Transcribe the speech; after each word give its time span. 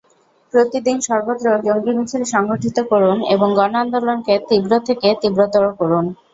প্রতিদিন 0.53 0.97
সর্বত্র 1.07 1.45
জঙ্গি 1.65 1.91
মিছিল 1.97 2.23
সংঘটিত 2.33 2.77
করুন 2.91 3.17
এবং 3.35 3.47
গণ-আন্দোলনকে 3.55 4.33
তীব্র 4.49 4.71
থেকে 4.87 5.07
তীব্রতর 5.21 5.65
করুন। 5.79 6.05